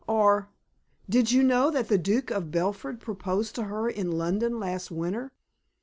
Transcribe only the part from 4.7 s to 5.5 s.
winter?"